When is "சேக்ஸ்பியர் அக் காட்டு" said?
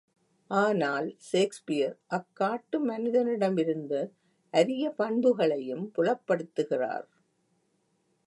1.31-2.77